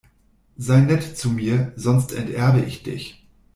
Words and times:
Sei 0.57 0.81
nett 0.81 1.15
zu 1.15 1.29
mir, 1.29 1.73
sonst 1.75 2.11
enterbe 2.11 2.61
ich 2.61 2.81
dich! 2.81 3.23